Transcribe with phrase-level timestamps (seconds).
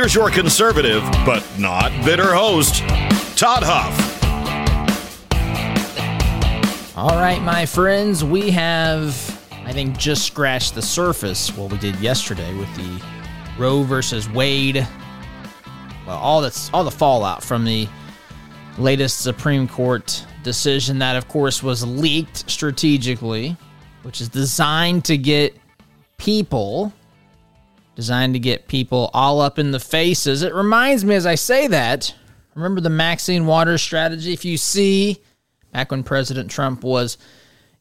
[0.00, 2.76] Here's your conservative, but not bitter host,
[3.36, 3.94] Todd Huff.
[6.96, 9.14] All right, my friends, we have,
[9.66, 13.04] I think, just scratched the surface what we did yesterday with the
[13.58, 14.88] Roe versus Wade.
[16.06, 17.86] Well, all that's all the fallout from the
[18.78, 23.54] latest Supreme Court decision that, of course, was leaked strategically,
[24.02, 25.54] which is designed to get
[26.16, 26.90] people
[28.00, 30.42] designed to get people all up in the faces.
[30.42, 32.14] It reminds me as I say that,
[32.54, 34.32] remember the Maxine Waters strategy?
[34.32, 35.18] If you see,
[35.70, 37.18] back when President Trump was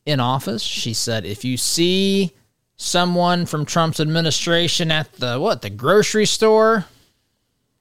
[0.05, 2.33] in office, she said, if you see
[2.75, 6.83] someone from Trump's administration at the what, the grocery store,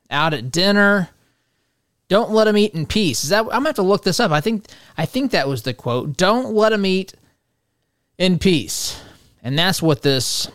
[0.08, 1.08] out at dinner,
[2.06, 3.24] don't let them eat in peace.
[3.24, 4.30] Is that I'm gonna have to look this up.
[4.30, 6.16] I think I think that was the quote.
[6.16, 7.14] Don't let them eat
[8.16, 9.02] in peace.
[9.42, 10.48] And that's what this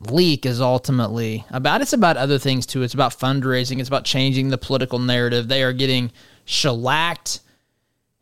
[0.00, 1.80] leak is ultimately about.
[1.80, 2.82] It's about other things too.
[2.82, 3.80] It's about fundraising.
[3.80, 5.48] It's about changing the political narrative.
[5.48, 6.12] They are getting
[6.44, 7.40] shellacked,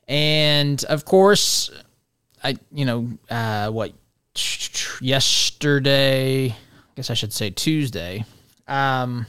[0.09, 1.71] and of course,
[2.43, 3.93] I you know uh, what
[5.01, 6.47] yesterday.
[6.49, 6.55] I
[6.95, 8.25] guess I should say Tuesday.
[8.67, 9.27] Um,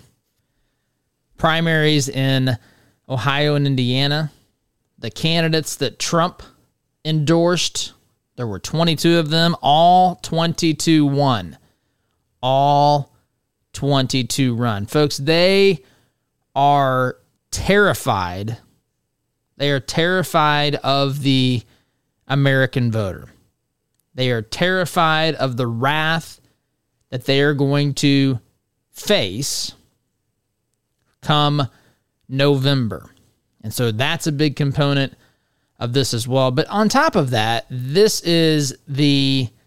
[1.38, 2.58] primaries in
[3.10, 4.32] Ohio and Indiana.
[5.00, 6.42] The candidates that Trump
[7.06, 7.94] endorsed,
[8.36, 11.58] there were 22 of them, all 22 won
[12.42, 13.14] all
[13.74, 14.86] 22 run.
[14.86, 15.84] Folks, they
[16.56, 17.18] are
[17.52, 18.58] terrified.
[19.58, 21.62] They are terrified of the
[22.28, 23.30] American voter.
[24.14, 26.42] They are terrified of the wrath
[27.10, 28.40] that they are going to
[28.92, 29.74] face
[31.22, 31.68] come
[32.28, 33.12] November.
[33.62, 35.14] And so that's a big component
[35.80, 36.52] of this as well.
[36.52, 39.50] But on top of that, this is the.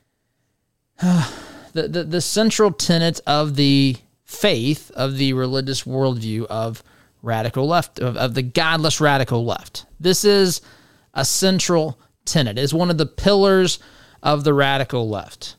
[1.02, 1.30] Uh,
[1.72, 6.82] the, the, the central tenet of the faith of the religious worldview of
[7.22, 9.84] radical left of, of the godless radical left.
[9.98, 10.60] This is
[11.14, 12.58] a central tenet.
[12.58, 13.78] Is one of the pillars
[14.22, 15.56] of the radical left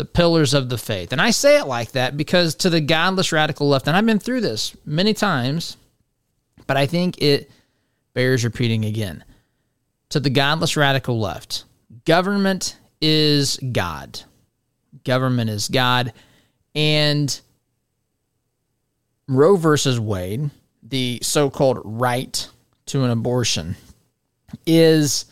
[0.00, 1.12] the pillars of the faith.
[1.12, 4.18] And i say it like that because to the godless radical left and i've been
[4.18, 5.76] through this many times
[6.66, 7.50] but i think it
[8.14, 9.22] bears repeating again.
[10.08, 11.64] To the godless radical left
[12.06, 14.22] government is god
[15.04, 16.12] government is God.
[16.74, 17.40] And
[19.28, 20.50] Roe versus Wade,
[20.82, 22.48] the so called right
[22.86, 23.76] to an abortion,
[24.66, 25.26] is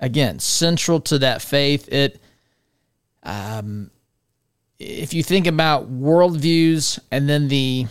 [0.00, 1.92] again central to that faith.
[1.92, 2.20] It,
[3.22, 3.90] um,
[4.78, 7.86] if you think about worldviews and then the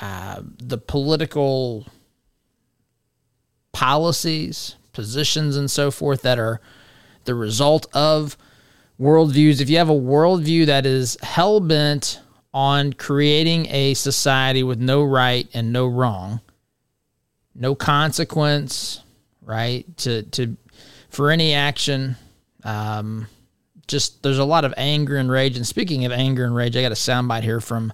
[0.00, 1.86] uh, the political
[3.72, 6.60] policies, positions, and so forth that are
[7.24, 8.36] the result of
[9.00, 12.20] worldviews, if you have a worldview that is hell bent
[12.54, 16.40] on creating a society with no right and no wrong,
[17.54, 19.02] no consequence,
[19.42, 19.84] right?
[19.98, 20.56] To to
[21.08, 22.16] for any action,
[22.64, 23.26] um,
[23.86, 25.56] just there's a lot of anger and rage.
[25.56, 27.92] And speaking of anger and rage, I got a soundbite here from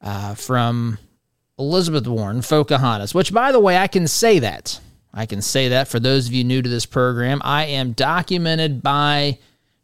[0.00, 0.98] uh, from
[1.58, 3.14] Elizabeth Warren, Pocahontas.
[3.14, 4.80] Which, by the way, I can say that.
[5.14, 7.42] I can say that for those of you new to this program.
[7.44, 9.38] I am documented by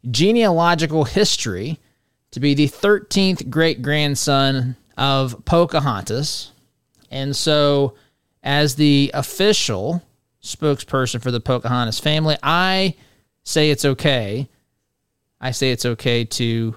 [0.09, 1.79] genealogical history
[2.31, 6.51] to be the 13th great grandson of Pocahontas.
[7.09, 7.95] And so,
[8.43, 10.03] as the official
[10.41, 12.95] spokesperson for the Pocahontas family, I
[13.43, 14.47] say it's okay.
[15.41, 16.75] I say it's okay to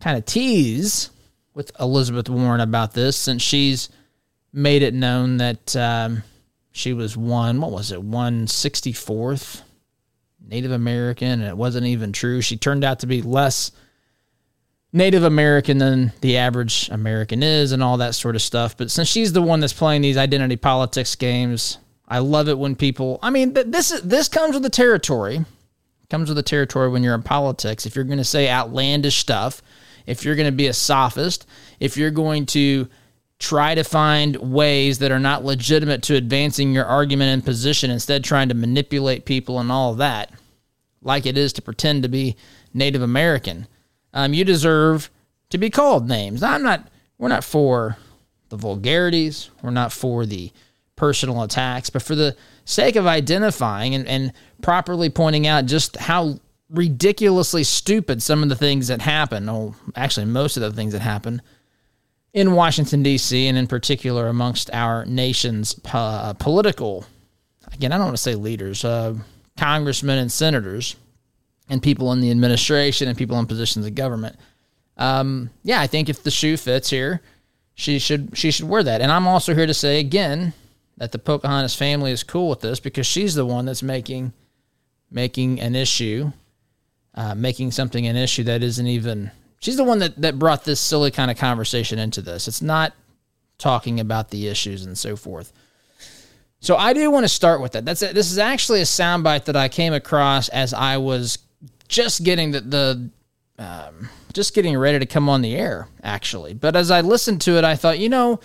[0.00, 1.10] kind of tease
[1.54, 3.88] with Elizabeth Warren about this since she's
[4.52, 6.22] made it known that um,
[6.72, 9.62] she was one, what was it, 164th
[10.46, 12.40] Native American, and it wasn't even true.
[12.40, 13.72] She turned out to be less
[14.92, 18.76] Native American than the average American is, and all that sort of stuff.
[18.76, 22.76] But since she's the one that's playing these identity politics games, I love it when
[22.76, 23.18] people.
[23.22, 25.44] I mean, this is this comes with the territory.
[26.10, 27.86] Comes with the territory when you're in politics.
[27.86, 29.62] If you're going to say outlandish stuff,
[30.06, 31.46] if you're going to be a sophist,
[31.80, 32.88] if you're going to
[33.38, 38.24] try to find ways that are not legitimate to advancing your argument and position, instead
[38.24, 40.32] trying to manipulate people and all of that,
[41.02, 42.36] like it is to pretend to be
[42.72, 43.66] Native American.
[44.12, 45.10] Um, you deserve
[45.50, 46.42] to be called names.
[46.42, 46.88] I'm not.
[47.18, 47.96] We're not for
[48.48, 49.50] the vulgarities.
[49.62, 50.52] We're not for the
[50.96, 54.32] personal attacks, but for the sake of identifying and, and
[54.62, 56.38] properly pointing out just how
[56.70, 61.02] ridiculously stupid some of the things that happen, oh, actually, most of the things that
[61.02, 61.42] happen
[62.34, 67.06] in Washington, D.C., and in particular amongst our nation's uh, political,
[67.72, 69.14] again, I don't want to say leaders, uh,
[69.56, 70.96] congressmen and senators,
[71.68, 74.36] and people in the administration and people in positions of government.
[74.96, 77.22] Um, yeah, I think if the shoe fits here,
[77.74, 79.00] she should she should wear that.
[79.00, 80.52] And I'm also here to say again
[80.98, 84.32] that the Pocahontas family is cool with this because she's the one that's making
[85.10, 86.32] making an issue,
[87.14, 89.30] uh, making something an issue that isn't even.
[89.64, 92.48] She's the one that that brought this silly kind of conversation into this.
[92.48, 92.92] It's not
[93.56, 95.54] talking about the issues and so forth.
[96.60, 97.86] So I do want to start with that.
[97.86, 101.38] That's a, this is actually a soundbite that I came across as I was
[101.88, 103.10] just getting the, the
[103.58, 106.52] um, just getting ready to come on the air, actually.
[106.52, 108.40] But as I listened to it, I thought, you know,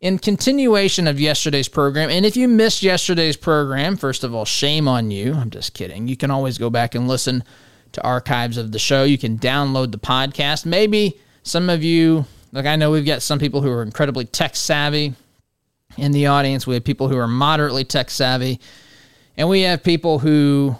[0.00, 4.88] in continuation of yesterday's program, and if you missed yesterday's program, first of all, shame
[4.88, 5.34] on you.
[5.34, 6.08] I'm just kidding.
[6.08, 7.44] You can always go back and listen
[7.92, 9.04] to archives of the show.
[9.04, 10.66] You can download the podcast.
[10.66, 14.56] Maybe some of you, like I know we've got some people who are incredibly tech
[14.56, 15.14] savvy
[15.96, 16.66] in the audience.
[16.66, 18.60] We have people who are moderately tech savvy,
[19.36, 20.76] and we have people who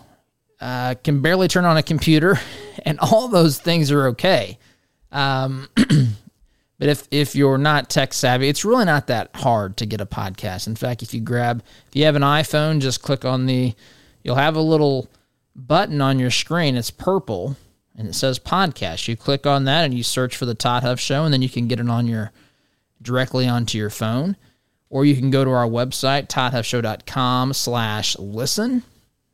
[0.61, 2.39] uh, can barely turn on a computer,
[2.85, 4.59] and all those things are okay.
[5.11, 10.01] Um, but if if you're not tech savvy, it's really not that hard to get
[10.01, 10.67] a podcast.
[10.67, 13.75] In fact, if you grab if you have an iPhone, just click on the
[14.23, 15.09] you'll have a little
[15.59, 16.77] button on your screen.
[16.77, 17.57] It's purple
[17.97, 19.09] and it says podcast.
[19.09, 21.49] You click on that and you search for the Todd Huff Show, and then you
[21.49, 22.33] can get it on your
[23.03, 24.37] directly onto your phone.
[24.89, 28.85] Or you can go to our website, toddhuffshow.com slash listen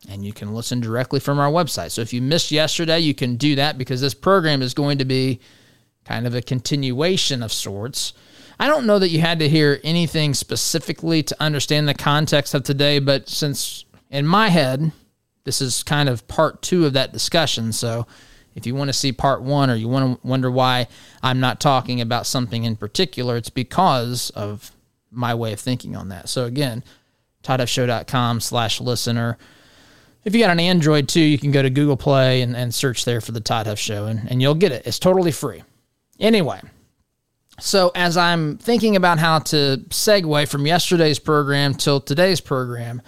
[0.09, 1.91] and you can listen directly from our website.
[1.91, 5.05] So if you missed yesterday, you can do that because this program is going to
[5.05, 5.41] be
[6.05, 8.12] kind of a continuation of sorts.
[8.59, 12.62] I don't know that you had to hear anything specifically to understand the context of
[12.62, 14.93] today, but since in my head,
[15.44, 17.73] this is kind of part two of that discussion.
[17.73, 18.06] So
[18.55, 20.88] if you want to see part one or you want to wonder why
[21.23, 24.73] I'm not talking about something in particular, it's because of
[25.11, 26.29] my way of thinking on that.
[26.29, 26.82] So again,
[27.43, 29.38] toddhuffshow.com slash listener
[30.25, 33.05] if you got an Android too, you can go to Google Play and, and search
[33.05, 34.87] there for the Todd Huff Show, and, and you'll get it.
[34.87, 35.62] It's totally free.
[36.19, 36.61] Anyway,
[37.61, 43.02] so as I'm thinking about how to segue from yesterday's program till today's program,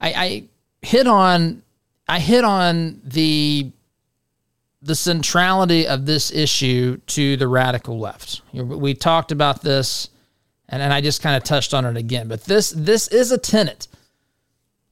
[0.00, 0.44] I, I
[0.82, 1.62] hit on
[2.08, 3.70] I hit on the
[4.82, 8.42] the centrality of this issue to the radical left.
[8.52, 10.10] We talked about this,
[10.68, 12.28] and, and I just kind of touched on it again.
[12.28, 13.88] But this this is a tenet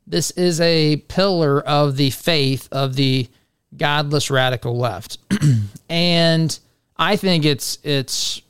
[0.07, 3.29] this is a pillar of the faith of the
[3.77, 5.19] godless radical left.
[5.89, 6.59] and
[6.97, 8.43] I think it's it's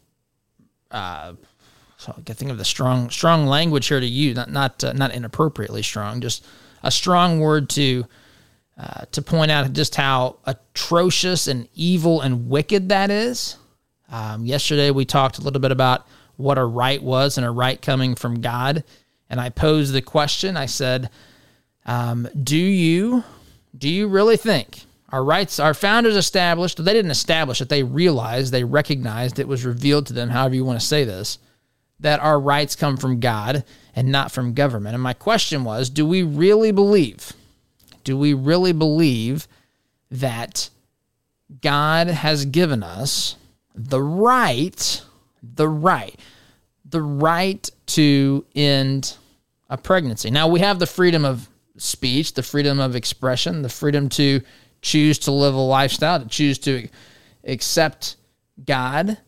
[0.91, 1.35] uh,
[1.99, 5.13] so I think of the strong strong language here to use, not not uh, not
[5.15, 6.45] inappropriately strong, just
[6.83, 8.07] a strong word to
[8.83, 13.57] uh, to point out just how atrocious and evil and wicked that is.
[14.09, 17.81] Um, yesterday we talked a little bit about what a right was and a right
[17.81, 18.83] coming from God,
[19.31, 20.57] and I posed the question.
[20.57, 21.11] I said,
[21.87, 23.23] um, do you
[23.79, 24.81] do you really think
[25.11, 29.65] our rights our founders established they didn't establish it they realized they recognized it was
[29.65, 31.39] revealed to them however you want to say this
[31.99, 33.65] that our rights come from God
[33.97, 37.33] and not from government and my question was do we really believe
[38.05, 39.49] do we really believe
[40.11, 40.71] that
[41.61, 43.37] God has given us
[43.75, 45.03] the right
[45.43, 46.19] the right
[46.85, 49.17] the right to end
[49.71, 54.09] a pregnancy now we have the freedom of speech, the freedom of expression, the freedom
[54.11, 54.41] to
[54.81, 56.89] choose to live a lifestyle, to choose to
[57.45, 58.17] accept
[58.65, 59.19] God,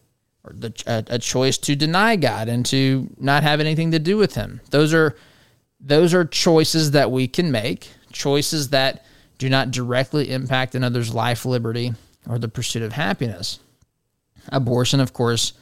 [0.45, 4.16] or the, a, a choice to deny God and to not have anything to do
[4.16, 4.61] with Him.
[4.71, 5.16] Those are
[5.81, 9.04] those are choices that we can make, choices that
[9.38, 11.92] do not directly impact another's life, liberty,
[12.28, 13.59] or the pursuit of happiness.
[14.50, 15.52] Abortion, of course,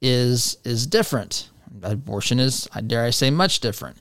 [0.00, 1.50] is is different.
[1.82, 3.98] Abortion is, I dare I say, much different.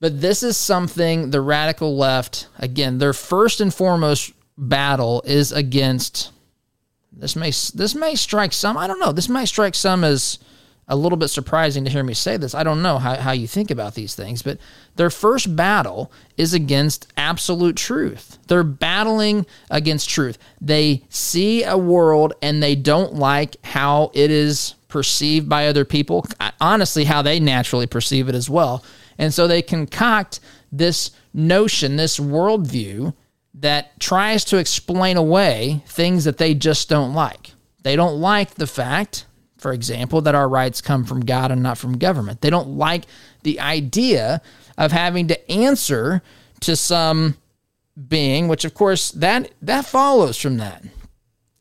[0.00, 6.32] But this is something the radical left, again, their first and foremost battle is against
[7.12, 10.38] this may this may strike some, I don't know, this might strike some as
[10.88, 12.54] a little bit surprising to hear me say this.
[12.54, 14.58] I don't know how, how you think about these things, but
[14.94, 18.38] their first battle is against absolute truth.
[18.46, 20.38] They're battling against truth.
[20.60, 26.24] They see a world and they don't like how it is perceived by other people,
[26.60, 28.84] honestly, how they naturally perceive it as well.
[29.18, 30.40] And so they concoct
[30.70, 33.12] this notion, this worldview
[33.54, 37.52] that tries to explain away things that they just don't like.
[37.82, 39.26] They don't like the fact,
[39.66, 42.40] for example, that our rights come from God and not from government.
[42.40, 43.02] They don't like
[43.42, 44.40] the idea
[44.78, 46.22] of having to answer
[46.60, 47.36] to some
[48.06, 50.84] being, which of course that that follows from that.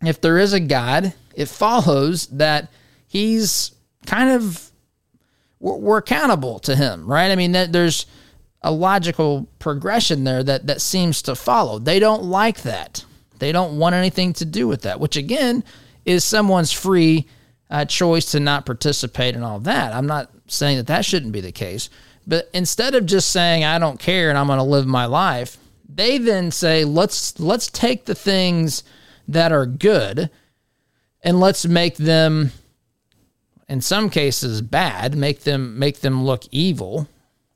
[0.03, 2.71] If there is a God, it follows that
[3.07, 3.71] he's
[4.05, 4.69] kind of
[5.59, 7.31] we're, accountable to him, right?
[7.31, 8.05] I mean, there's
[8.61, 11.79] a logical progression there that that seems to follow.
[11.79, 13.03] They don't like that.
[13.39, 15.63] They don't want anything to do with that, which again
[16.05, 17.25] is someone's free
[17.75, 19.93] uh, choice to not participate in all that.
[19.93, 21.89] I'm not saying that that shouldn't be the case,
[22.25, 25.57] but instead of just saying I don't care and I'm going to live my life,
[25.93, 28.83] they then say let's let's take the things
[29.27, 30.29] that are good
[31.21, 32.51] and let's make them
[33.67, 37.09] in some cases bad, make them make them look evil,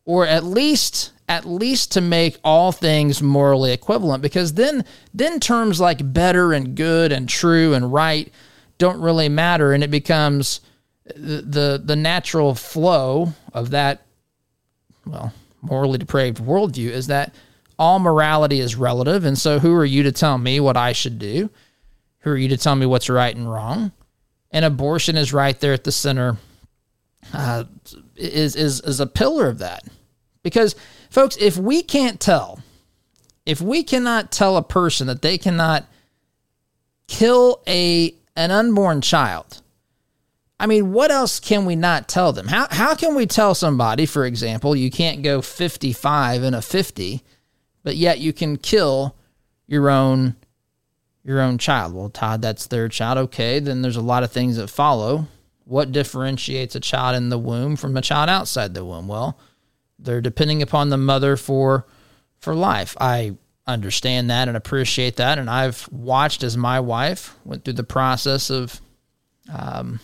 [0.03, 4.83] or at least at least to make all things morally equivalent because then
[5.13, 8.33] then terms like better and good and true and right
[8.79, 10.61] don't really matter and it becomes
[11.05, 14.05] the the, the natural flow of that
[15.05, 15.31] well
[15.61, 17.35] morally depraved worldview is that
[17.77, 21.19] all morality is relative and so who are you to tell me what I should
[21.19, 21.49] do?
[22.19, 23.93] Who are you to tell me what's right and wrong?
[24.51, 26.37] And abortion is right there at the center
[27.33, 27.65] uh,
[28.15, 29.83] is is is a pillar of that.
[30.43, 30.75] Because
[31.09, 32.59] folks if we can't tell
[33.45, 35.85] if we cannot tell a person that they cannot
[37.07, 39.61] kill a an unborn child
[40.59, 42.47] I mean, what else can we not tell them?
[42.47, 47.23] How, how can we tell somebody, for example, you can't go 55 in a 50,
[47.83, 49.15] but yet you can kill
[49.67, 50.35] your own
[51.23, 51.93] your own child.
[51.93, 53.17] Well, Todd, that's their child.
[53.17, 55.27] Okay, then there's a lot of things that follow.
[55.65, 59.07] What differentiates a child in the womb from a child outside the womb?
[59.07, 59.37] Well,
[59.99, 61.85] they're depending upon the mother for
[62.39, 62.97] for life.
[62.99, 63.35] I
[63.73, 68.49] understand that and appreciate that, and I've watched as my wife went through the process
[68.49, 68.79] of,
[69.51, 69.99] um,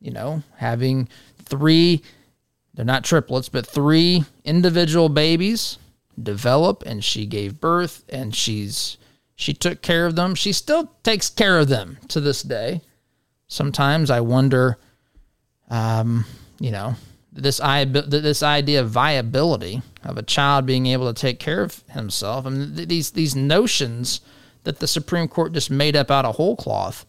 [0.00, 1.08] you know, having
[1.44, 2.02] three.
[2.74, 5.78] They're not triplets, but three individual babies
[6.22, 8.96] develop, and she gave birth, and she's
[9.34, 10.34] she took care of them.
[10.34, 12.80] She still takes care of them to this day.
[13.48, 14.78] Sometimes I wonder,
[15.70, 16.24] um,
[16.58, 16.96] you know,
[17.32, 21.82] this i this idea of viability of a child being able to take care of
[21.90, 24.20] himself, I and mean, these these notions
[24.64, 27.06] that the Supreme Court just made up out of whole cloth,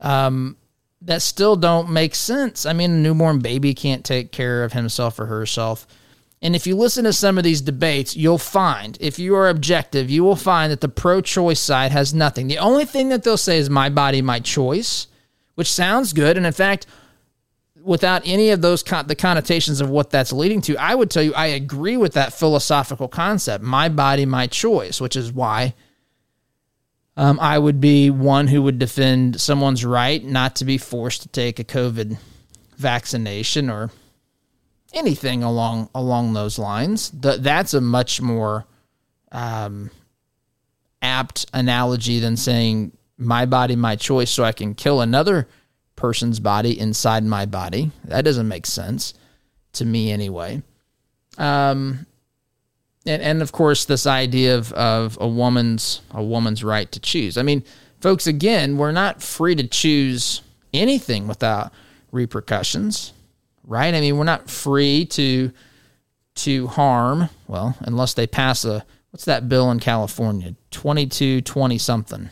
[0.00, 0.56] um,
[1.02, 2.64] that still don't make sense.
[2.64, 5.86] I mean, a newborn baby can't take care of himself or herself.
[6.42, 10.10] And if you listen to some of these debates, you'll find, if you are objective,
[10.10, 12.46] you will find that the pro choice side has nothing.
[12.46, 15.06] The only thing that they'll say is my body, my choice,
[15.54, 16.36] which sounds good.
[16.36, 16.86] And in fact,
[17.86, 21.22] without any of those con- the connotations of what that's leading to, I would tell
[21.22, 25.74] you I agree with that philosophical concept, my body, my choice, which is why
[27.16, 31.28] um, I would be one who would defend someone's right not to be forced to
[31.28, 32.18] take a COVID
[32.76, 33.90] vaccination or
[34.92, 37.10] anything along along those lines.
[37.10, 38.66] Th- that's a much more
[39.30, 39.90] um,
[41.00, 45.48] apt analogy than saying my body, my choice, so I can kill another
[45.96, 47.90] person's body inside my body.
[48.04, 49.14] That doesn't make sense
[49.74, 50.62] to me anyway.
[51.38, 52.06] Um,
[53.06, 57.36] and, and of course, this idea of, of a woman's a woman's right to choose.
[57.36, 57.64] I mean,
[58.00, 61.72] folks, again, we're not free to choose anything without
[62.12, 63.12] repercussions
[63.66, 63.92] right?
[63.92, 65.52] I mean, we're not free to
[66.36, 70.54] to harm, well, unless they pass a what's that bill in California?
[70.70, 72.30] 2220 something,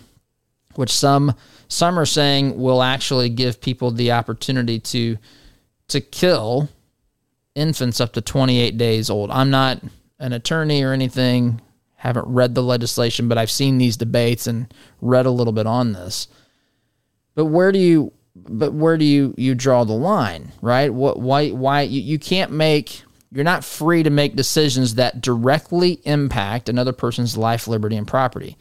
[0.78, 1.34] which some
[1.68, 5.18] some are saying will actually give people the opportunity to
[5.88, 6.68] to kill
[7.54, 9.30] infants up to 28 days old.
[9.30, 9.80] I'm not
[10.18, 11.60] an attorney or anything,
[11.96, 15.92] haven't read the legislation, but I've seen these debates and read a little bit on
[15.92, 16.28] this.
[17.34, 20.92] But where do you but where do you you draw the line, right?
[20.92, 26.00] What why why you, you can't make you're not free to make decisions that directly
[26.04, 28.56] impact another person's life, liberty, and property.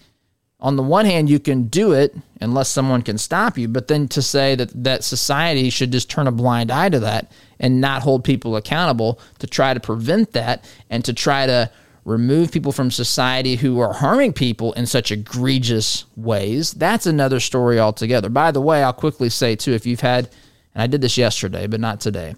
[0.63, 4.07] On the one hand, you can do it unless someone can stop you, but then
[4.07, 7.29] to say that that society should just turn a blind eye to that
[7.59, 11.69] and not hold people accountable to try to prevent that and to try to
[12.05, 17.77] remove people from society who are harming people in such egregious ways, that's another story
[17.77, 18.29] altogether.
[18.29, 20.29] By the way, I'll quickly say too, if you've had,
[20.73, 22.35] and I did this yesterday, but not today.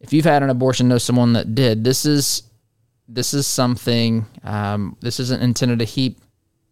[0.00, 1.84] If you've had an abortion, know someone that did.
[1.84, 2.44] This is
[3.08, 4.26] this is something.
[4.42, 6.18] Um, this isn't intended to heap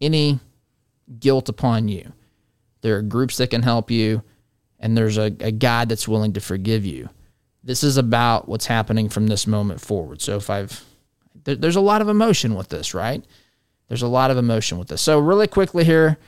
[0.01, 0.41] any
[1.19, 2.13] guilt upon you.
[2.81, 4.23] There are groups that can help you,
[4.79, 7.09] and there's a, a God that's willing to forgive you.
[7.63, 10.21] This is about what's happening from this moment forward.
[10.21, 10.85] So if I've
[11.45, 13.25] there, there's a lot of emotion with this, right?
[13.89, 15.03] There's a lot of emotion with this.
[15.03, 16.19] So really quickly here,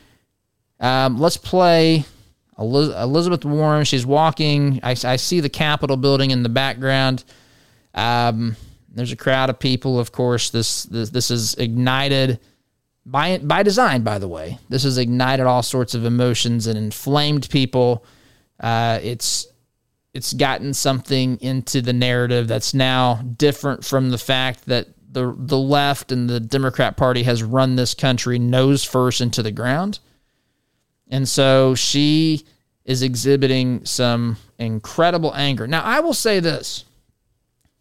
[0.80, 2.04] um, let's play
[2.58, 4.80] Elizabeth Warren, she's walking.
[4.82, 7.24] I, I see the Capitol building in the background.
[7.94, 8.56] Um,
[8.88, 9.98] there's a crowd of people.
[9.98, 12.40] Of course, this this, this is ignited
[13.06, 14.02] by by design.
[14.02, 18.04] By the way, this has ignited all sorts of emotions and inflamed people.
[18.60, 19.46] Uh, it's
[20.12, 25.58] it's gotten something into the narrative that's now different from the fact that the the
[25.58, 30.00] left and the Democrat Party has run this country nose first into the ground.
[31.08, 32.44] And so she
[32.84, 35.66] is exhibiting some incredible anger.
[35.66, 36.84] Now, I will say this.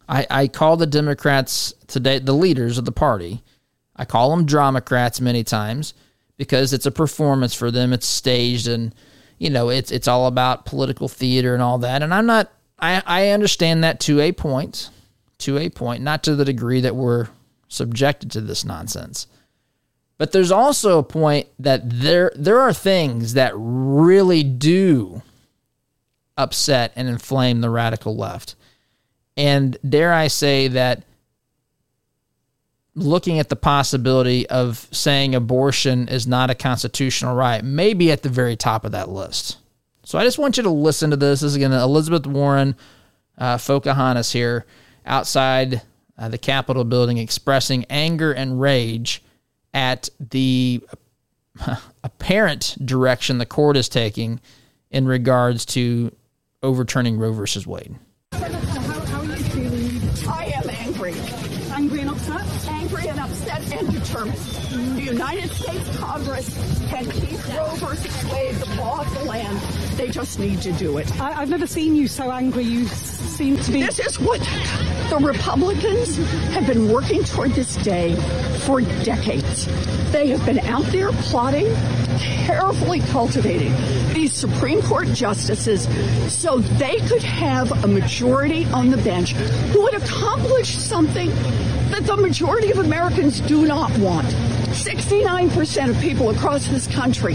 [0.08, 3.42] I, I call the Democrats today, the leaders of the party,
[3.96, 5.94] I call them dramacrats many times
[6.36, 7.92] because it's a performance for them.
[7.92, 8.94] It's staged and,
[9.38, 12.02] you know, it's, it's all about political theater and all that.
[12.02, 14.90] And I'm not, I, I understand that to a point,
[15.38, 17.28] to a point, not to the degree that we're
[17.68, 19.26] subjected to this nonsense.
[20.18, 25.22] But there's also a point that there there are things that really do
[26.38, 28.54] upset and inflame the radical left.
[29.36, 31.02] And dare I say that
[32.96, 38.22] looking at the possibility of saying abortion is not a constitutional right may be at
[38.22, 39.58] the very top of that list.
[40.02, 41.40] So I just want you to listen to this.
[41.40, 42.74] This is again Elizabeth Warren,
[43.36, 43.58] uh,
[44.32, 44.64] here
[45.04, 45.82] outside
[46.18, 49.22] uh, the Capitol building expressing anger and rage
[49.74, 50.82] at the
[52.02, 54.40] apparent direction the court is taking
[54.90, 56.14] in regards to
[56.62, 57.96] overturning Roe versus Wade.
[66.36, 69.58] Congress can keep Roe versus Wade the law of the land.
[69.96, 71.10] They just need to do it.
[71.18, 72.64] I, have never seen you so angry.
[72.64, 73.82] You seem to be.
[73.82, 74.40] This is what
[75.08, 76.16] the Republicans
[76.52, 78.14] have been working toward this day
[78.66, 79.66] for decades.
[80.12, 81.74] They have been out there plotting,
[82.18, 83.74] carefully cultivating
[84.12, 85.88] these Supreme Court justices
[86.30, 89.32] so they could have a majority on the bench
[89.72, 91.30] who would accomplish something
[91.90, 94.34] that the majority of Americans do not want.
[94.84, 97.34] 69% of people across this country,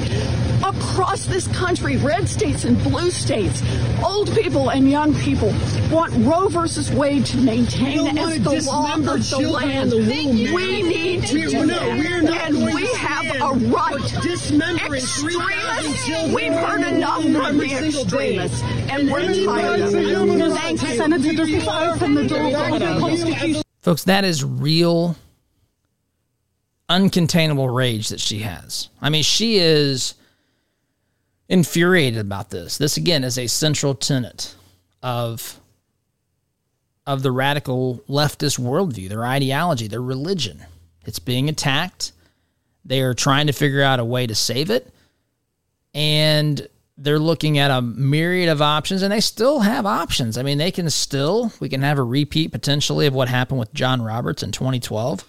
[0.64, 3.62] across this country, red states and blue states,
[4.04, 5.50] old people and young people,
[5.90, 9.92] want Roe versus Wade to maintain as the law of the land.
[9.92, 12.48] The womb, we need to do no, that.
[12.48, 13.96] and we have a right.
[14.92, 15.24] Extremists,
[16.34, 20.54] we've heard enough from the extremists, and we're tired of it.
[20.54, 20.96] Thank you.
[20.96, 21.32] Senator,
[21.92, 23.62] open the door for the Constitution?
[23.82, 25.16] Folks, that is real
[26.92, 28.90] uncontainable rage that she has.
[29.02, 30.16] I mean, she is
[31.48, 32.78] infuriated about this.
[32.78, 34.56] This again is a central tenet
[35.02, 35.58] of
[37.08, 40.66] of the radical leftist worldview, their ideology, their religion.
[41.06, 42.12] It's being attacked.
[42.86, 44.94] They are trying to figure out a way to save it.
[45.96, 50.38] And they're looking at a myriad of options and they still have options.
[50.38, 53.74] I mean, they can still, we can have a repeat potentially of what happened with
[53.74, 55.26] John Roberts in 2012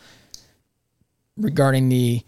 [1.36, 2.22] regarding the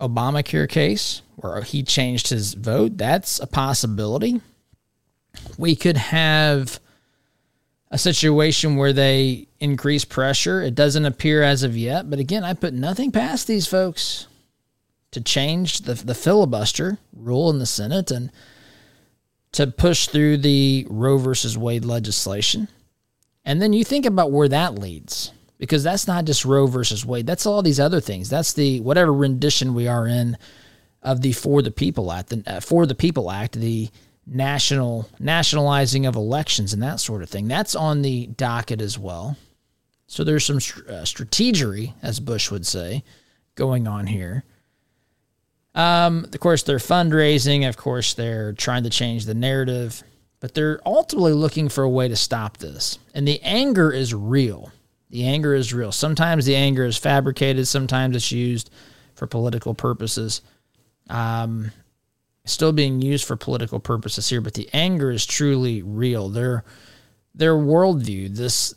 [0.00, 2.96] Obamacare case where he changed his vote.
[2.96, 4.40] That's a possibility.
[5.58, 6.80] We could have
[7.90, 10.62] a situation where they increase pressure.
[10.62, 14.26] It doesn't appear as of yet, but again, I put nothing past these folks
[15.12, 18.32] to change the the filibuster rule in the Senate and
[19.52, 22.66] to push through the Roe versus Wade legislation.
[23.44, 27.26] And then you think about where that leads because that's not just Roe versus Wade.
[27.26, 28.28] That's all these other things.
[28.28, 30.36] That's the whatever rendition we are in
[31.02, 33.88] of the For the People Act, the uh, For the People Act, the
[34.26, 37.46] national nationalizing of elections and that sort of thing.
[37.46, 39.36] That's on the docket as well.
[40.06, 43.04] So there's some uh, strategery, as Bush would say,
[43.54, 44.44] going on here.
[45.74, 47.68] Um, of course, they're fundraising.
[47.68, 50.02] Of course, they're trying to change the narrative,
[50.40, 52.98] but they're ultimately looking for a way to stop this.
[53.14, 54.70] And the anger is real.
[55.14, 55.92] The anger is real.
[55.92, 58.68] Sometimes the anger is fabricated, sometimes it's used
[59.14, 60.42] for political purposes.
[61.08, 61.70] Um,
[62.44, 66.30] still being used for political purposes here, but the anger is truly real.
[66.30, 66.64] Their
[67.32, 68.74] their worldview, this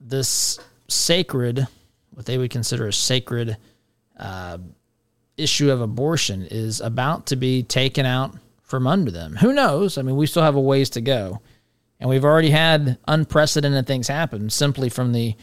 [0.00, 1.66] this sacred,
[2.12, 3.58] what they would consider a sacred
[4.18, 4.56] uh,
[5.36, 9.36] issue of abortion, is about to be taken out from under them.
[9.36, 9.98] Who knows?
[9.98, 11.42] I mean, we still have a ways to go,
[12.00, 15.36] and we've already had unprecedented things happen simply from the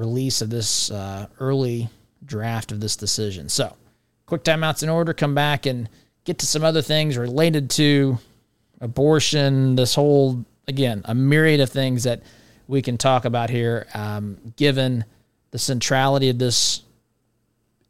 [0.00, 1.88] release of this uh, early
[2.24, 3.48] draft of this decision.
[3.48, 3.76] So,
[4.26, 5.12] quick timeouts in order.
[5.12, 5.88] Come back and
[6.24, 8.18] get to some other things related to
[8.80, 9.76] abortion.
[9.76, 12.22] This whole again a myriad of things that
[12.66, 15.04] we can talk about here, um, given
[15.50, 16.82] the centrality of this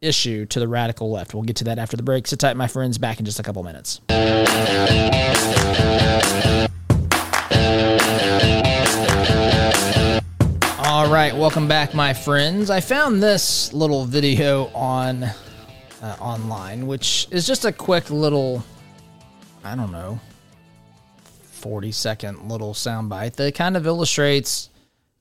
[0.01, 1.33] issue to the radical left.
[1.33, 2.27] We'll get to that after the break.
[2.27, 2.97] Sit tight, my friends.
[2.97, 4.01] Back in just a couple minutes.
[11.11, 12.69] All right, welcome back, my friends.
[12.69, 18.63] I found this little video on uh, online, which is just a quick little,
[19.61, 20.21] I don't know,
[21.51, 24.69] 40 second little soundbite that kind of illustrates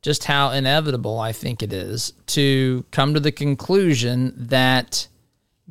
[0.00, 5.08] just how inevitable I think it is to come to the conclusion that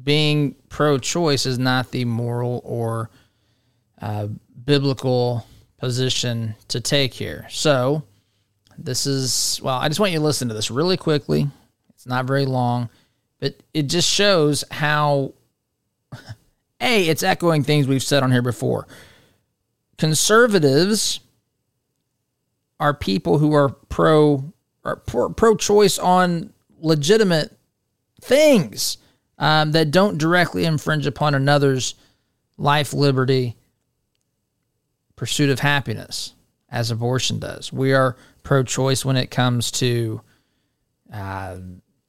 [0.03, 3.09] being pro choice is not the moral or
[4.01, 4.27] uh,
[4.65, 7.47] biblical position to take here.
[7.49, 8.03] So,
[8.83, 11.47] this is, well, I just want you to listen to this really quickly.
[11.89, 12.89] It's not very long,
[13.39, 15.33] but it just shows how,
[16.81, 18.87] A, it's echoing things we've said on here before.
[19.97, 21.19] Conservatives
[22.79, 24.53] are people who are pro
[24.85, 27.57] are pro choice on legitimate
[28.21, 28.97] things
[29.37, 31.95] um, that don't directly infringe upon another's
[32.57, 33.55] life, liberty,
[35.15, 36.33] pursuit of happiness,
[36.69, 37.73] as abortion does.
[37.73, 38.15] We are
[38.49, 40.21] pro choice when it comes to
[41.13, 41.55] uh,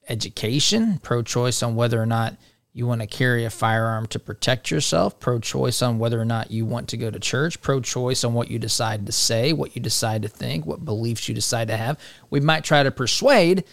[0.08, 2.34] education, pro choice on whether or not
[2.72, 6.50] you want to carry a firearm to protect yourself, pro choice on whether or not
[6.50, 9.76] you want to go to church, pro choice on what you decide to say, what
[9.76, 11.98] you decide to think, what beliefs you decide to have.
[12.30, 13.64] We might try to persuade,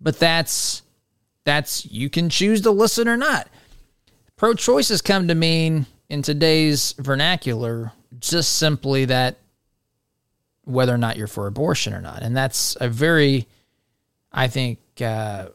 [0.00, 0.82] but that's
[1.44, 3.48] that's you can choose to listen or not.
[4.34, 9.38] Pro choice has come to mean in today's vernacular just simply that
[10.64, 12.22] whether or not you're for abortion or not.
[12.22, 13.48] And that's a very,
[14.32, 15.48] I think, uh,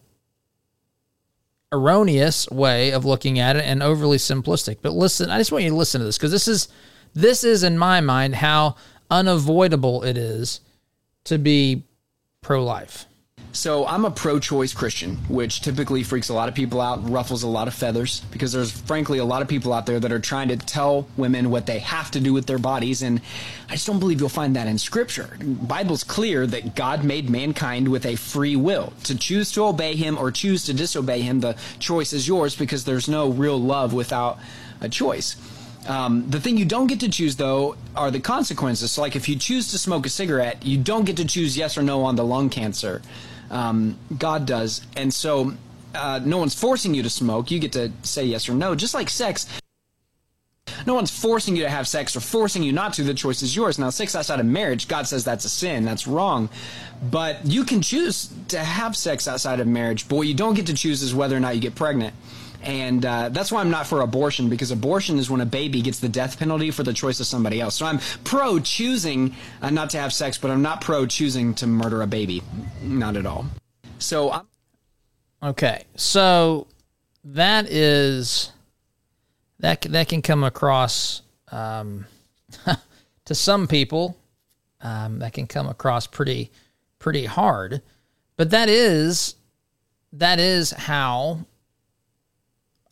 [1.72, 4.78] erroneous way of looking at it and overly simplistic.
[4.82, 6.68] But listen, I just want you to listen to this because this is
[7.14, 8.76] this is in my mind how
[9.10, 10.62] unavoidable it is
[11.26, 11.84] to be
[12.42, 13.06] pro-life.
[13.58, 17.48] So I'm a pro-choice Christian, which typically freaks a lot of people out, ruffles a
[17.48, 20.50] lot of feathers, because there's frankly a lot of people out there that are trying
[20.50, 23.20] to tell women what they have to do with their bodies, and
[23.68, 25.40] I just don't believe you'll find that in Scripture.
[25.42, 30.20] Bible's clear that God made mankind with a free will to choose to obey Him
[30.20, 31.40] or choose to disobey Him.
[31.40, 34.38] The choice is yours because there's no real love without
[34.82, 35.36] a choice.
[35.88, 38.92] Um, the thing you don't get to choose, though, are the consequences.
[38.92, 41.76] So, like if you choose to smoke a cigarette, you don't get to choose yes
[41.76, 43.02] or no on the lung cancer
[43.50, 44.82] um, God does.
[44.96, 45.54] And so
[45.96, 47.52] uh, no one's forcing you to smoke.
[47.52, 49.48] You get to say yes or no, just like sex.
[50.86, 53.04] No one's forcing you to have sex or forcing you not to.
[53.04, 53.80] The choice is yours.
[53.80, 55.86] Now, sex outside of marriage, God says that's a sin.
[55.86, 56.50] That's wrong.
[57.10, 60.08] But you can choose to have sex outside of marriage.
[60.08, 62.14] But what you don't get to choose is whether or not you get pregnant.
[62.64, 66.00] And uh, that's why I'm not for abortion because abortion is when a baby gets
[66.00, 67.76] the death penalty for the choice of somebody else.
[67.76, 71.68] So I'm pro choosing uh, not to have sex, but I'm not pro choosing to
[71.68, 72.42] murder a baby.
[72.82, 73.46] Not at all.
[74.00, 74.48] So I'm.
[75.42, 75.86] Okay.
[75.96, 76.68] So
[77.24, 78.52] that is.
[79.60, 82.06] That, that can come across um,
[83.26, 84.16] to some people
[84.82, 86.52] um, that can come across pretty
[87.00, 87.82] pretty hard
[88.38, 89.36] but that is
[90.14, 91.40] that is how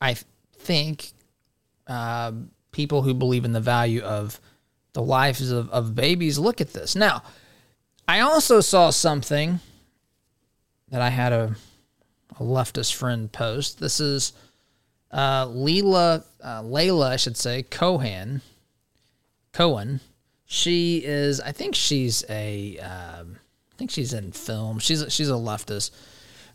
[0.02, 0.16] I
[0.58, 1.12] think
[1.88, 2.32] uh,
[2.72, 4.40] people who believe in the value of
[4.94, 6.96] the lives of, of babies look at this.
[6.96, 7.24] Now,
[8.08, 9.60] I also saw something
[10.90, 11.56] that I had a,
[12.40, 13.80] a leftist friend post.
[13.80, 14.34] This is
[15.12, 18.42] uh, Leila, uh, Layla, I should say, Cohen.
[19.54, 20.00] Cohen.
[20.46, 23.38] She is, I think she's a, um,
[23.74, 24.80] I think she's in film.
[24.80, 25.92] She's she's a leftist.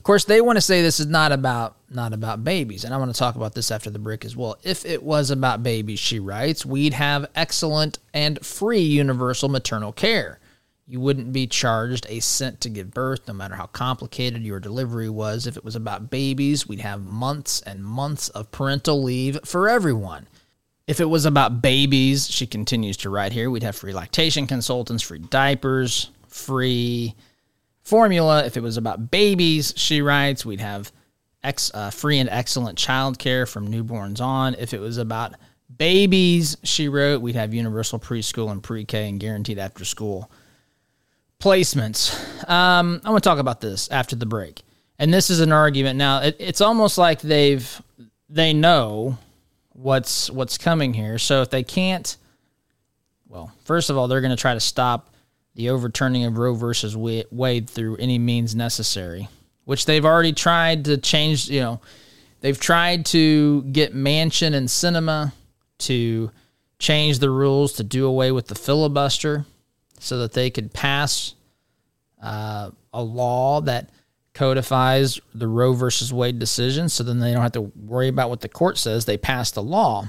[0.01, 2.97] Of course, they want to say this is not about not about babies, and I
[2.97, 4.57] want to talk about this after the break as well.
[4.63, 10.39] If it was about babies, she writes, we'd have excellent and free universal maternal care.
[10.87, 15.11] You wouldn't be charged a cent to give birth, no matter how complicated your delivery
[15.11, 15.47] was.
[15.47, 20.29] If it was about babies, we'd have months and months of parental leave for everyone.
[20.87, 25.03] If it was about babies, she continues to write here, we'd have free lactation consultants,
[25.03, 27.15] free diapers, free
[27.83, 28.45] formula.
[28.45, 30.93] If it was about babies, she writes, we'd have
[31.43, 34.55] ex, uh, free and excellent childcare from newborns on.
[34.55, 35.35] If it was about
[35.77, 40.31] babies, she wrote, we'd have universal preschool and pre K and guaranteed after school
[41.41, 42.15] placements.
[42.49, 44.63] Um, I want to talk about this after the break.
[44.99, 46.21] And this is an argument now.
[46.21, 47.83] It, it's almost like they've
[48.29, 49.19] they know
[49.71, 51.19] what's what's coming here.
[51.19, 52.17] So if they can't,
[53.29, 55.15] well, first of all, they're going to try to stop
[55.61, 59.29] the overturning of Roe versus Wade through any means necessary,
[59.67, 61.51] which they've already tried to change.
[61.51, 61.81] You know,
[62.41, 65.35] they've tried to get Manchin and Sinema
[65.81, 66.31] to
[66.79, 69.45] change the rules to do away with the filibuster
[69.99, 71.35] so that they could pass
[72.23, 73.91] uh, a law that
[74.33, 78.41] codifies the Roe versus Wade decision, so then they don't have to worry about what
[78.41, 79.05] the court says.
[79.05, 80.09] They pass the law.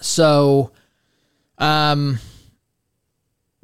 [0.00, 0.72] So,
[1.58, 2.20] um,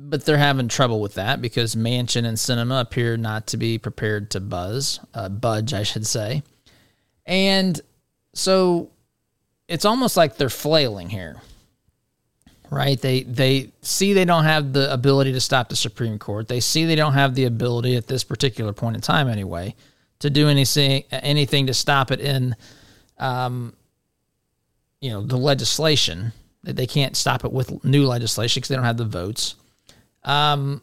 [0.05, 4.31] but they're having trouble with that because Manchin and Sinema appear not to be prepared
[4.33, 6.43] to buzz, uh, budge, I should say.
[7.25, 7.81] And
[8.35, 8.91] so
[9.69, 11.41] it's almost like they're flailing here,
[12.69, 13.01] right?
[13.01, 16.49] They they see they don't have the ability to stop the Supreme Court.
[16.49, 19.77] They see they don't have the ability at this particular point in time, anyway,
[20.19, 22.57] to do anything anything to stop it in,
[23.19, 23.75] um,
[25.01, 26.33] you know, the legislation.
[26.65, 29.57] That they can't stop it with new legislation because they don't have the votes.
[30.25, 30.83] Um,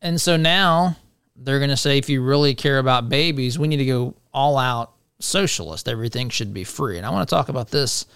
[0.00, 0.96] and so now
[1.36, 4.58] they're going to say, if you really care about babies, we need to go all
[4.58, 5.88] out socialist.
[5.88, 6.96] Everything should be free.
[6.96, 8.06] And I want to talk about this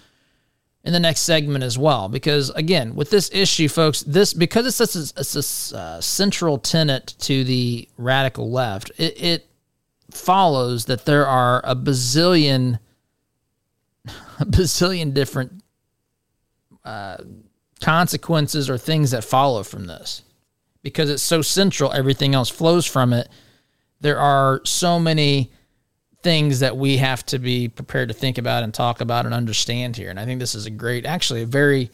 [0.83, 4.77] in the next segment as well, because again, with this issue, folks, this because it's
[4.77, 8.91] this it's a uh, central tenet to the radical left.
[8.97, 9.47] It, it
[10.11, 12.79] follows that there are a bazillion,
[14.39, 15.61] a bazillion different
[16.85, 17.17] uh,
[17.81, 20.21] consequences or things that follow from this
[20.87, 23.27] because it's so central, everything else flows from it.
[23.99, 25.51] There are so many
[26.23, 29.97] things that we have to be prepared to think about and talk about and understand
[29.97, 30.09] here.
[30.09, 31.91] And I think this is a great, actually, a very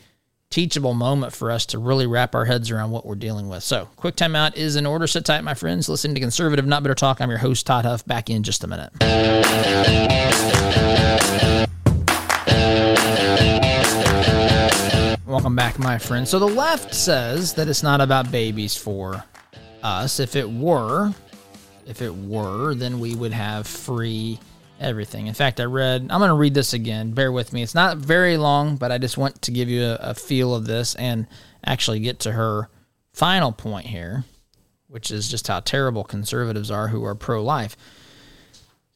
[0.52, 3.64] teachable moment for us to really wrap our heads around what we're dealing with.
[3.64, 5.08] So, quick timeout is in order.
[5.08, 5.90] Sit tight, my friends.
[5.90, 7.20] Listen to Conservative Not Better Talk.
[7.20, 8.06] I'm your host, Todd Huff.
[8.06, 8.92] Back in just a minute.
[15.34, 16.28] Welcome back, my friend.
[16.28, 19.24] So the left says that it's not about babies for
[19.82, 20.20] us.
[20.20, 21.12] If it were,
[21.88, 24.40] if it were, then we would have free
[24.80, 25.26] everything.
[25.26, 27.14] In fact, I read, I'm going to read this again.
[27.14, 27.64] Bear with me.
[27.64, 30.68] It's not very long, but I just want to give you a, a feel of
[30.68, 31.26] this and
[31.66, 32.70] actually get to her
[33.12, 34.26] final point here,
[34.88, 37.76] which is just how terrible conservatives are who are pro life.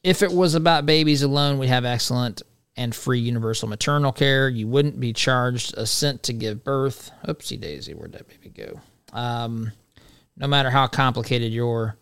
[0.03, 2.43] If it was about babies alone, we have excellent
[2.77, 4.47] and free universal maternal care.
[4.47, 7.11] You wouldn't be charged a cent to give birth.
[7.27, 8.79] Oopsie daisy, where'd that baby go?
[9.11, 9.71] Um,
[10.37, 11.97] no matter how complicated your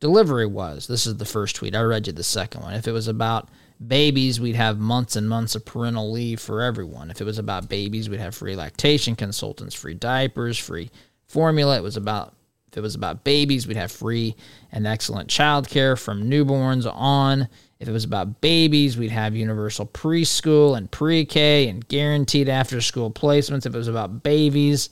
[0.00, 0.86] delivery was.
[0.86, 1.74] This is the first tweet.
[1.74, 2.74] I read you the second one.
[2.74, 3.48] If it was about
[3.86, 7.10] babies, we'd have months and months of parental leave for everyone.
[7.10, 10.90] If it was about babies, we'd have free lactation consultants, free diapers, free
[11.26, 11.76] formula.
[11.76, 12.34] It was about
[12.76, 14.36] if it was about babies, we'd have free
[14.70, 17.48] and excellent child care from newborns on.
[17.80, 23.64] If it was about babies, we'd have universal preschool and pre-K and guaranteed after-school placements.
[23.64, 24.90] If it was about babies,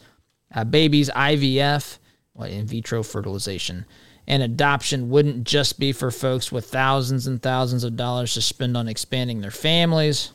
[0.54, 1.98] uh, babies IVF,
[2.32, 3.84] well, in vitro fertilization,
[4.26, 8.78] and adoption wouldn't just be for folks with thousands and thousands of dollars to spend
[8.78, 10.30] on expanding their families.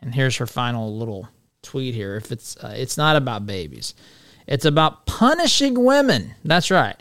[0.00, 1.28] And here's her final little
[1.60, 2.16] tweet here.
[2.16, 3.92] If it's uh, it's not about babies,
[4.46, 6.34] it's about punishing women.
[6.44, 6.96] That's right.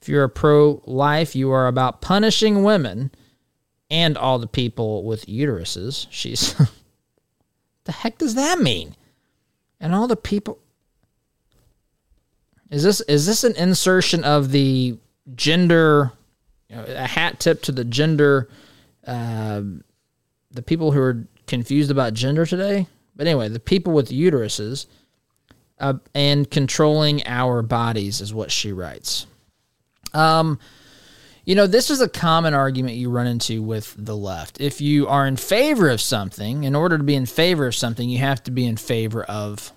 [0.00, 3.10] If you're a pro-life, you are about punishing women
[3.90, 6.06] and all the people with uteruses.
[6.10, 6.54] She's
[7.84, 8.94] the heck does that mean?
[9.80, 10.58] And all the people
[12.70, 14.98] is this is this an insertion of the
[15.34, 16.12] gender
[16.68, 18.48] you know, a hat tip to the gender
[19.06, 19.62] uh,
[20.50, 24.86] the people who are confused about gender today but anyway the people with uteruses
[25.80, 29.26] uh, and controlling our bodies is what she writes
[30.14, 30.58] um
[31.48, 34.60] you know, this is a common argument you run into with the left.
[34.60, 38.06] If you are in favor of something, in order to be in favor of something,
[38.06, 39.72] you have to be in favor of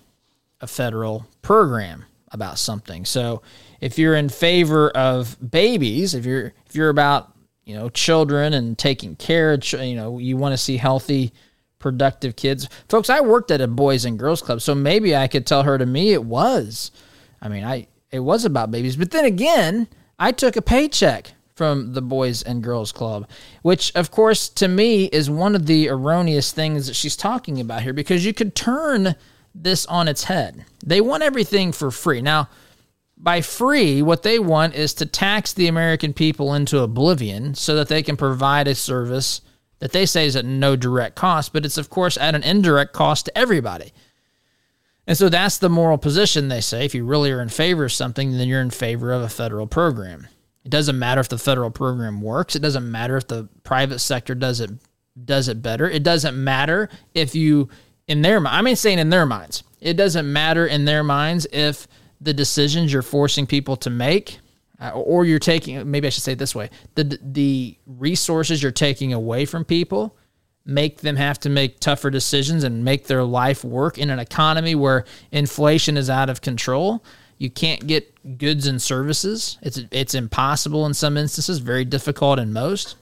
[0.60, 3.06] a federal program about something.
[3.06, 3.40] So,
[3.80, 7.32] if you're in favor of babies, if you're if you're about,
[7.64, 11.32] you know, children and taking care of, you know, you want to see healthy
[11.82, 12.68] productive kids.
[12.88, 15.76] Folks, I worked at a boys and girls club, so maybe I could tell her
[15.76, 16.90] to me it was.
[17.42, 18.96] I mean, I it was about babies.
[18.96, 23.28] But then again, I took a paycheck from the Boys and Girls Club,
[23.62, 27.82] which, of course, to me is one of the erroneous things that she's talking about
[27.82, 29.14] here because you could turn
[29.54, 30.64] this on its head.
[30.84, 32.22] They want everything for free.
[32.22, 32.48] Now,
[33.16, 37.88] by free, what they want is to tax the American people into oblivion so that
[37.88, 39.42] they can provide a service
[39.82, 42.92] that they say is at no direct cost, but it's, of course, at an indirect
[42.92, 43.92] cost to everybody.
[45.08, 46.84] And so that's the moral position they say.
[46.84, 49.66] If you really are in favor of something, then you're in favor of a federal
[49.66, 50.28] program.
[50.64, 52.54] It doesn't matter if the federal program works.
[52.54, 54.70] It doesn't matter if the private sector does it
[55.24, 55.90] does it better.
[55.90, 57.68] It doesn't matter if you
[58.06, 59.64] in their I mean saying in their minds.
[59.80, 61.88] It doesn't matter in their minds if
[62.20, 64.38] the decisions you're forcing people to make
[64.82, 66.70] uh, or you're taking maybe I should say it this way.
[66.94, 70.16] The the resources you're taking away from people
[70.64, 74.74] make them have to make tougher decisions and make their life work in an economy
[74.74, 77.02] where inflation is out of control
[77.42, 79.58] you can't get goods and services.
[79.62, 82.94] It's it's impossible in some instances, very difficult in most.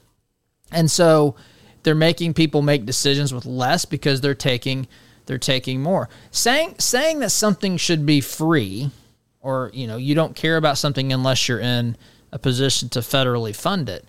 [0.71, 1.35] And so
[1.83, 4.87] they're making people make decisions with less because they're taking
[5.27, 6.09] they're taking more.
[6.31, 8.89] Saying saying that something should be free
[9.41, 11.97] or you know, you don't care about something unless you're in
[12.31, 14.05] a position to federally fund it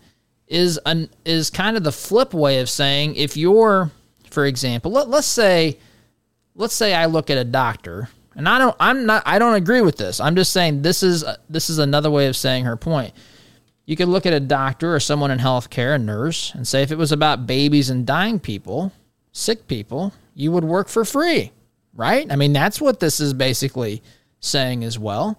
[0.52, 3.90] is an is kind of the flip way of saying if you're
[4.30, 5.78] for example, let, let's say
[6.54, 9.80] let's say I look at a doctor and I don't I'm not I don't agree
[9.80, 10.20] with this.
[10.20, 13.14] I'm just saying this is this is another way of saying her point.
[13.86, 16.92] You could look at a doctor or someone in healthcare, a nurse, and say if
[16.92, 18.92] it was about babies and dying people,
[19.32, 21.50] sick people, you would work for free,
[21.94, 22.30] right?
[22.30, 24.02] I mean, that's what this is basically
[24.42, 25.38] saying as well.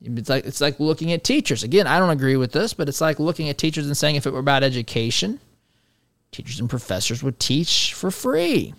[0.00, 1.62] It's like it's like looking at teachers.
[1.62, 4.26] Again, I don't agree with this, but it's like looking at teachers and saying if
[4.26, 5.38] it were about education,
[6.32, 8.74] teachers and professors would teach for free.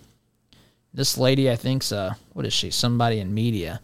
[0.92, 2.70] This lady, I think's uh, what is she?
[2.70, 3.80] Somebody in media.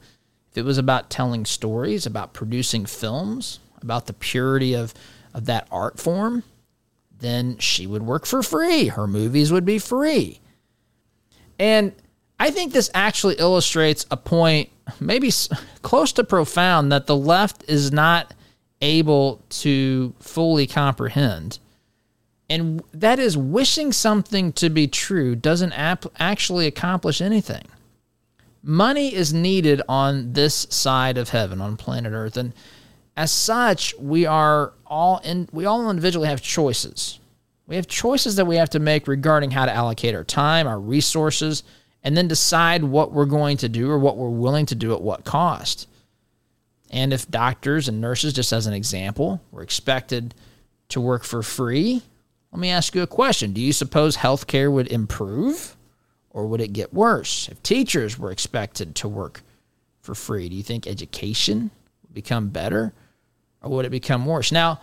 [0.50, 4.92] If it was about telling stories, about producing films, about the purity of
[5.32, 6.42] of that art form,
[7.20, 8.88] then she would work for free.
[8.88, 10.40] Her movies would be free.
[11.58, 11.92] And
[12.40, 15.30] I think this actually illustrates a point, maybe
[15.82, 18.32] close to profound, that the left is not
[18.80, 21.58] able to fully comprehend.
[22.48, 27.66] And that is wishing something to be true doesn't ap- actually accomplish anything.
[28.62, 32.38] Money is needed on this side of heaven, on planet Earth.
[32.38, 32.54] And
[33.18, 37.18] as such, we are all in, we all individually have choices.
[37.66, 40.80] We have choices that we have to make regarding how to allocate our time, our
[40.80, 41.62] resources,
[42.02, 45.02] and then decide what we're going to do or what we're willing to do at
[45.02, 45.86] what cost.
[46.90, 50.34] And if doctors and nurses, just as an example, were expected
[50.88, 52.02] to work for free,
[52.52, 53.52] let me ask you a question.
[53.52, 55.76] Do you suppose healthcare would improve
[56.30, 57.48] or would it get worse?
[57.48, 59.42] If teachers were expected to work
[60.00, 61.70] for free, do you think education
[62.02, 62.92] would become better
[63.62, 64.50] or would it become worse?
[64.50, 64.80] Now,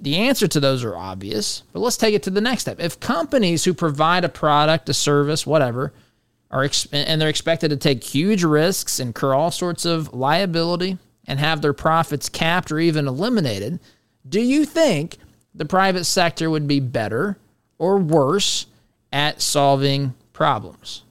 [0.00, 2.80] the answer to those are obvious, but let's take it to the next step.
[2.80, 5.92] If companies who provide a product, a service, whatever,
[6.54, 11.40] are ex- and they're expected to take huge risks, incur all sorts of liability, and
[11.40, 13.80] have their profits capped or even eliminated,
[14.28, 15.18] do you think
[15.52, 17.36] the private sector would be better
[17.76, 18.66] or worse
[19.12, 21.02] at solving problems?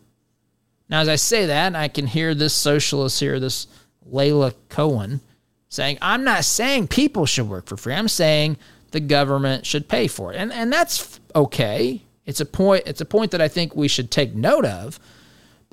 [0.87, 3.67] Now, as I say that, I can hear this socialist here, this
[4.09, 5.19] Layla Cohen,
[5.67, 7.93] saying, I'm not saying people should work for free.
[7.93, 8.57] I'm saying
[8.91, 10.37] the government should pay for it.
[10.37, 12.01] And, and that's okay.
[12.25, 14.99] It's a point, it's a point that I think we should take note of.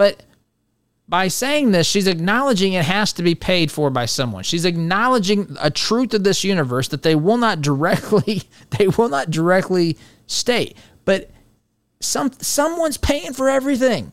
[0.01, 0.23] But
[1.11, 4.45] by saying this, she's acknowledging it has to be paid for by someone.
[4.45, 8.45] She's acknowledging a truth of this universe that they will not directly
[8.79, 10.75] they will not directly state.
[11.05, 11.31] But
[12.01, 14.13] some someone's paying for everything.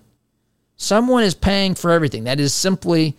[0.75, 2.25] Someone is paying for everything.
[2.25, 3.15] That is simply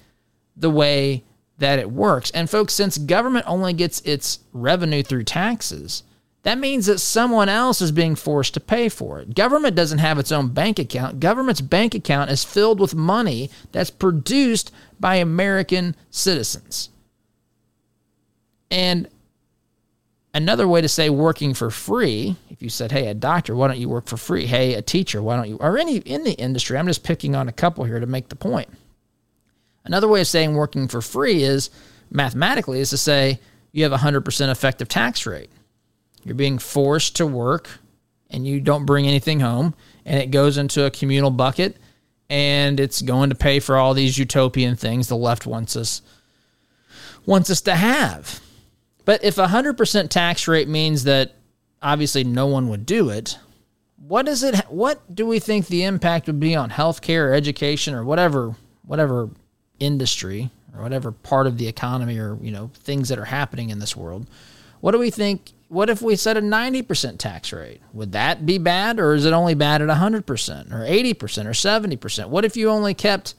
[0.54, 1.24] the way
[1.56, 2.30] that it works.
[2.32, 6.02] And folks, since government only gets its revenue through taxes,
[6.44, 9.34] that means that someone else is being forced to pay for it.
[9.34, 11.20] Government doesn't have its own bank account.
[11.20, 16.90] Government's bank account is filled with money that's produced by American citizens.
[18.70, 19.08] And
[20.32, 23.78] another way to say working for free, if you said, hey, a doctor, why don't
[23.78, 24.46] you work for free?
[24.46, 25.56] Hey, a teacher, why don't you?
[25.56, 28.36] Or any in the industry, I'm just picking on a couple here to make the
[28.36, 28.68] point.
[29.84, 31.70] Another way of saying working for free is
[32.10, 33.40] mathematically is to say
[33.72, 35.50] you have a 100% effective tax rate.
[36.24, 37.68] You're being forced to work
[38.30, 41.76] and you don't bring anything home and it goes into a communal bucket
[42.30, 46.02] and it's going to pay for all these utopian things the left wants us
[47.26, 48.40] wants us to have.
[49.04, 51.34] But if a 100% tax rate means that
[51.82, 53.38] obviously no one would do it,
[54.06, 57.94] what is it what do we think the impact would be on healthcare or education
[57.94, 58.54] or whatever
[58.86, 59.28] whatever
[59.80, 63.78] industry or whatever part of the economy or you know things that are happening in
[63.78, 64.26] this world?
[64.80, 67.80] What do we think what if we set a 90% tax rate?
[67.92, 72.28] Would that be bad or is it only bad at 100% or 80% or 70%?
[72.28, 73.34] What if you only kept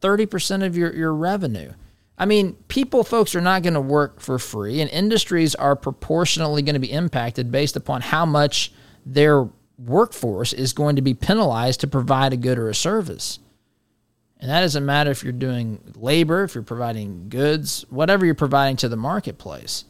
[0.00, 1.72] 30% of your, your revenue?
[2.16, 6.62] I mean, people, folks, are not going to work for free, and industries are proportionally
[6.62, 8.72] going to be impacted based upon how much
[9.04, 13.40] their workforce is going to be penalized to provide a good or a service.
[14.38, 18.76] And that doesn't matter if you're doing labor, if you're providing goods, whatever you're providing
[18.76, 19.84] to the marketplace.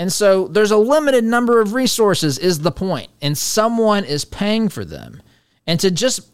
[0.00, 4.70] And so there's a limited number of resources is the point, and someone is paying
[4.70, 5.20] for them.
[5.66, 6.26] And to just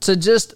[0.00, 0.54] to just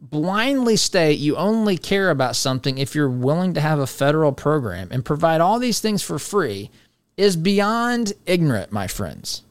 [0.00, 4.88] blindly state you only care about something if you're willing to have a federal program
[4.90, 6.70] and provide all these things for free
[7.18, 9.42] is beyond ignorant, my friends,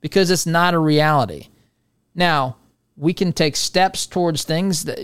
[0.00, 1.46] because it's not a reality.
[2.12, 2.56] Now,
[2.96, 4.98] we can take steps towards things that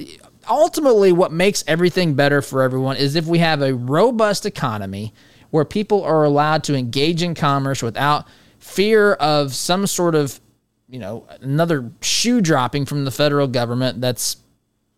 [0.50, 5.14] ultimately what makes everything better for everyone is if we have a robust economy
[5.54, 8.26] where people are allowed to engage in commerce without
[8.58, 10.40] fear of some sort of,
[10.88, 14.38] you know, another shoe dropping from the federal government that's,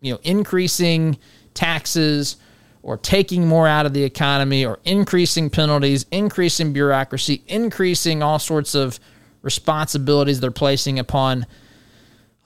[0.01, 1.15] you know, increasing
[1.53, 2.37] taxes
[2.81, 8.73] or taking more out of the economy or increasing penalties, increasing bureaucracy, increasing all sorts
[8.73, 8.99] of
[9.43, 11.45] responsibilities they're placing upon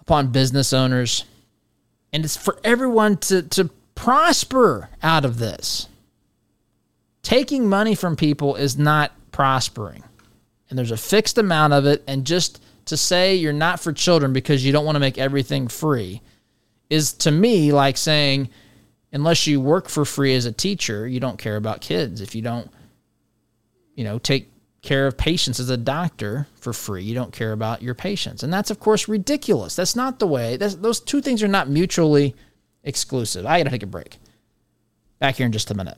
[0.02, 1.24] upon business owners.
[2.12, 5.88] And it's for everyone to, to prosper out of this.
[7.24, 10.04] Taking money from people is not prospering.
[10.70, 12.04] And there's a fixed amount of it.
[12.08, 15.68] And just to say you're not for children because you don't want to make everything
[15.68, 16.22] free
[16.90, 18.50] is to me like saying,
[19.12, 22.22] unless you work for free as a teacher, you don't care about kids.
[22.22, 22.70] If you don't,
[23.96, 24.50] you know, take
[24.82, 28.44] care of patients as a doctor for free, you don't care about your patients.
[28.44, 29.76] And that's, of course, ridiculous.
[29.76, 30.58] That's not the way.
[30.58, 32.36] That's, those two things are not mutually
[32.84, 33.46] exclusive.
[33.46, 34.18] I got to take a break.
[35.20, 35.98] Back here in just a minute.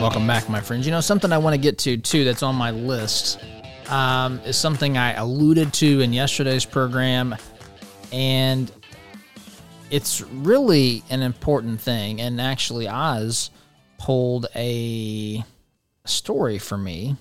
[0.00, 0.86] Welcome back, my friends.
[0.86, 3.38] You know, something I want to get to too that's on my list
[3.88, 7.36] um, is something I alluded to in yesterday's program.
[8.12, 8.70] And
[9.90, 12.20] it's really an important thing.
[12.20, 13.50] And actually, Oz
[13.98, 15.44] pulled a
[16.04, 17.16] story for me.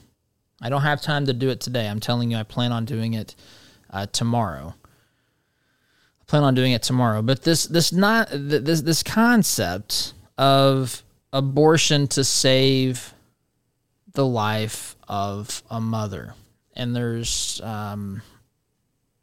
[0.61, 1.87] I don't have time to do it today.
[1.87, 3.35] I'm telling you, I plan on doing it
[3.89, 4.73] uh, tomorrow.
[6.31, 7.21] Plan on doing it tomorrow.
[7.21, 11.03] But this this not this this concept of
[11.33, 13.13] abortion to save
[14.13, 16.35] the life of a mother,
[16.73, 18.21] and there's um,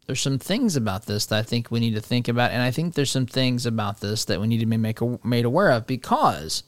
[0.04, 2.70] there's some things about this that I think we need to think about, and I
[2.70, 5.86] think there's some things about this that we need to be make, made aware of
[5.86, 6.62] because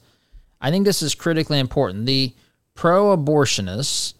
[0.59, 2.07] I think this is critically important.
[2.07, 2.33] The
[2.73, 4.15] pro-abortionists,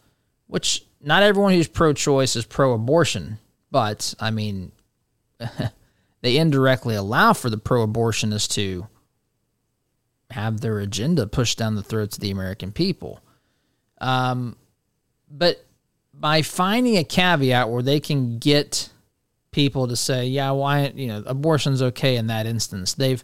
[0.45, 3.39] which not everyone who's pro-choice is pro-abortion,
[3.71, 4.71] but I mean,
[6.21, 8.87] they indirectly allow for the pro-abortionists to
[10.31, 13.21] have their agenda pushed down the throats of the American people.
[13.99, 14.55] Um,
[15.29, 15.65] but
[16.13, 18.89] by finding a caveat where they can get
[19.51, 22.93] people to say, yeah, why you know abortion's okay in that instance.
[22.93, 23.23] They've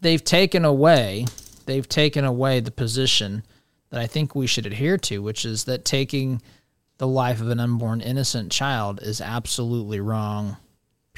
[0.00, 1.26] they've taken away
[1.68, 3.44] they've taken away the position
[3.90, 6.42] that I think we should adhere to, which is that taking
[6.96, 10.56] the life of an unborn innocent child is absolutely wrong.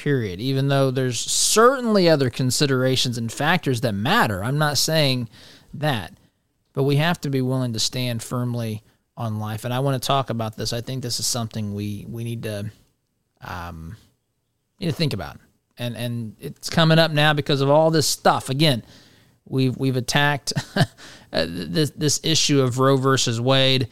[0.01, 0.41] Period.
[0.41, 4.43] Even though there's certainly other considerations and factors that matter.
[4.43, 5.29] I'm not saying
[5.75, 6.13] that.
[6.73, 8.81] But we have to be willing to stand firmly
[9.15, 9.63] on life.
[9.63, 10.73] And I want to talk about this.
[10.73, 12.71] I think this is something we, we need to
[13.41, 13.95] um,
[14.79, 15.37] need to think about.
[15.77, 18.49] And and it's coming up now because of all this stuff.
[18.49, 18.83] Again,
[19.45, 20.51] we've we've attacked
[21.31, 23.87] this this issue of Roe versus Wade,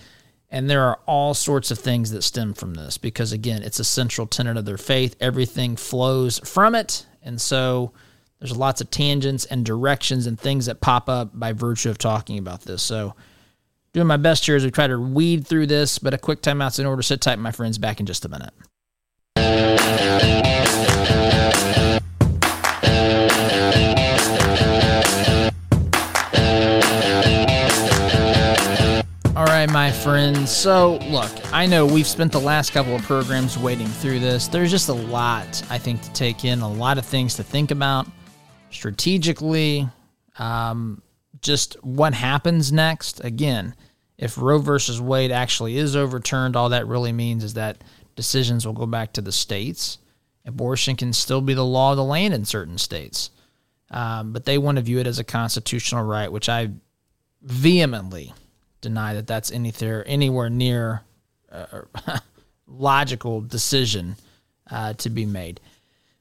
[0.51, 3.83] and there are all sorts of things that stem from this because again, it's a
[3.83, 5.15] central tenet of their faith.
[5.19, 7.91] Everything flows from it, and so
[8.39, 12.37] there's lots of tangents and directions and things that pop up by virtue of talking
[12.37, 12.81] about this.
[12.81, 13.15] So
[13.93, 16.79] doing my best here as we try to weed through this, but a quick timeout's
[16.79, 17.01] in order.
[17.01, 17.77] Sit tight, my friends.
[17.77, 18.53] Back in just a minute.
[29.65, 30.55] Right, my friends.
[30.55, 34.47] So, look, I know we've spent the last couple of programs wading through this.
[34.47, 37.71] There's just a lot, I think, to take in, a lot of things to think
[37.71, 38.07] about
[38.69, 39.89] strategically,
[40.37, 41.01] um,
[41.41, 43.21] just what happens next.
[43.25, 43.75] Again,
[44.17, 47.83] if Roe versus Wade actually is overturned, all that really means is that
[48.15, 49.97] decisions will go back to the states.
[50.45, 53.29] Abortion can still be the law of the land in certain states,
[53.91, 56.69] um, but they want to view it as a constitutional right, which I
[57.41, 58.33] vehemently
[58.81, 61.01] deny that that's anything anywhere near
[61.51, 61.83] a
[62.67, 64.15] logical decision
[64.69, 65.59] uh, to be made.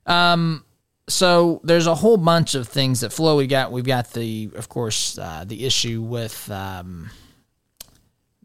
[0.06, 0.64] Um,
[1.09, 3.36] so there's a whole bunch of things that flow.
[3.36, 7.11] We got we've got the of course uh, the issue with um,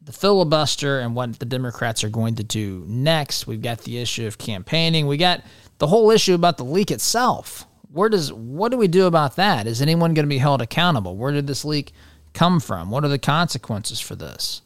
[0.01, 3.47] the filibuster and what the Democrats are going to do next.
[3.47, 5.07] We've got the issue of campaigning.
[5.07, 5.41] We got
[5.77, 7.65] the whole issue about the leak itself.
[7.91, 9.67] Where does what do we do about that?
[9.67, 11.15] Is anyone going to be held accountable?
[11.15, 11.93] Where did this leak
[12.33, 12.89] come from?
[12.89, 14.61] What are the consequences for this?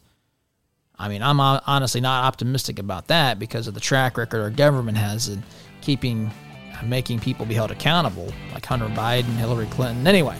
[0.98, 4.98] I mean, I'm honestly not optimistic about that because of the track record our government
[4.98, 5.44] has in
[5.80, 6.30] keeping
[6.76, 10.06] uh, making people be held accountable, like Hunter Biden, Hillary Clinton.
[10.06, 10.36] Anyway,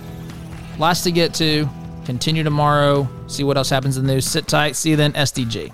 [0.79, 1.69] lots to get to.
[2.05, 3.09] Continue tomorrow.
[3.27, 4.27] See what else happens in the news.
[4.27, 4.75] Sit tight.
[4.75, 5.73] See you then, SDG.